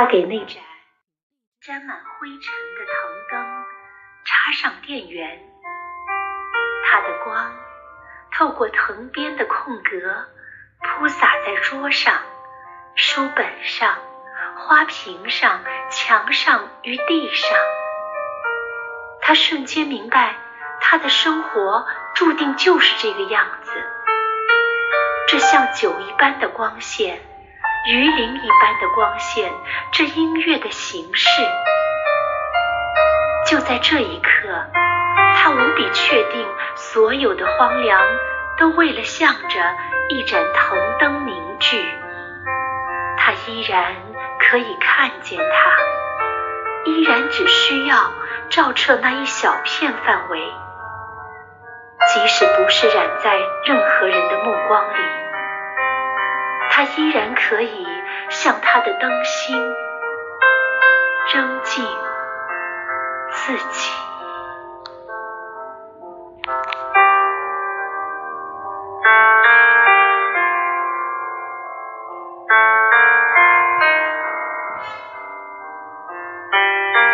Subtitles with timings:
[0.00, 0.62] 他给那盏
[1.60, 3.64] 沾满灰尘的藤灯
[4.24, 5.38] 插上电源，
[6.86, 7.54] 它的光
[8.32, 10.26] 透过藤边的空格，
[10.80, 12.14] 铺洒在桌上、
[12.94, 13.98] 书本上、
[14.56, 17.58] 花瓶上、墙上与地上。
[19.20, 20.34] 他瞬间明白，
[20.80, 23.70] 他的生活注定就是这个样子。
[25.28, 27.20] 这像酒一般的光线。
[27.88, 29.50] 鱼鳞一般的光线，
[29.90, 31.42] 这音乐的形式。
[33.46, 34.48] 就在这一刻，
[35.34, 37.98] 他无比确定，所有的荒凉
[38.58, 39.58] 都为了向着
[40.10, 41.82] 一盏藤灯凝聚。
[43.16, 43.94] 他依然
[44.38, 48.12] 可以看见它，依然只需要
[48.50, 50.38] 照彻那一小片范围，
[52.12, 55.09] 即使不是染在任何人的目光里。
[56.80, 57.86] 他依然可以
[58.30, 59.54] 向他的灯芯
[61.34, 61.84] 扔进
[63.30, 64.09] 自己。